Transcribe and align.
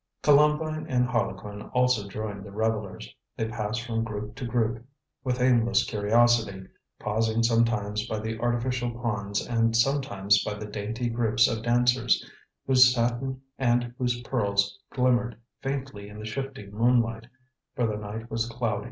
Columbine 0.23 0.87
and 0.89 1.05
Harlequin 1.05 1.61
also 1.61 2.07
joined 2.07 2.43
the 2.43 2.51
revellers. 2.51 3.13
They 3.37 3.47
passed 3.47 3.83
from 3.83 4.03
group 4.03 4.33
to 4.37 4.45
group, 4.47 4.83
with 5.23 5.39
aimless 5.39 5.83
curiosity, 5.83 6.65
pausing 6.99 7.43
sometimes 7.43 8.07
by 8.07 8.17
the 8.17 8.39
artificial 8.39 8.89
ponds 8.99 9.45
and 9.45 9.77
sometimes 9.77 10.43
by 10.43 10.55
the 10.55 10.65
dainty 10.65 11.07
groups 11.07 11.47
of 11.47 11.61
dancers, 11.61 12.27
whose 12.65 12.91
satin 12.95 13.43
and 13.59 13.93
whose 13.99 14.21
pearls 14.23 14.79
glimmered 14.89 15.37
faintly 15.61 16.09
in 16.09 16.17
the 16.17 16.25
shifting 16.25 16.71
moonlight, 16.73 17.27
for 17.75 17.85
the 17.85 17.95
night 17.97 18.31
was 18.31 18.47
cloudy. 18.49 18.79